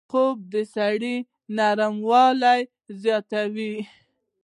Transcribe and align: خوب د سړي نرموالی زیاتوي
خوب 0.09 0.37
د 0.53 0.55
سړي 0.75 1.15
نرموالی 1.57 2.61
زیاتوي 3.01 3.75